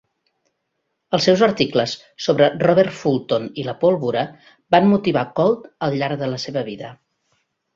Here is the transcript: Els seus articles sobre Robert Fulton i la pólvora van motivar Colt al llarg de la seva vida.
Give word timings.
Els 1.17 1.27
seus 1.27 1.43
articles 1.47 1.93
sobre 2.27 2.47
Robert 2.65 2.95
Fulton 3.01 3.45
i 3.65 3.67
la 3.69 3.77
pólvora 3.85 4.25
van 4.77 4.91
motivar 4.95 5.27
Colt 5.41 5.69
al 5.89 5.99
llarg 6.01 6.25
de 6.25 6.33
la 6.33 6.41
seva 6.49 6.65
vida. 6.73 6.91